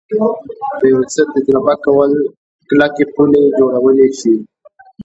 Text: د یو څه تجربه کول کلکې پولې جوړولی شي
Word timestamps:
د 0.79 0.81
یو 0.93 1.01
څه 1.13 1.21
تجربه 1.33 1.73
کول 1.85 2.11
کلکې 2.69 3.03
پولې 3.13 3.41
جوړولی 3.57 4.09
شي 4.19 4.35